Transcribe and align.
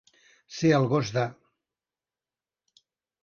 Ser 0.59 0.71
el 0.77 0.85
gos 0.93 1.11
de. 1.17 1.25